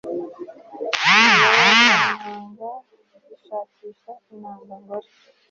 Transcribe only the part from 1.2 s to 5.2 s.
miyoborantanga zishakisha intanga ngore